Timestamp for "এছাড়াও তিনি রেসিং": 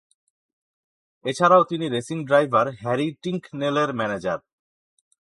1.25-2.17